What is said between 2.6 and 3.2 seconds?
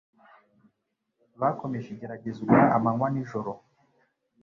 amanywa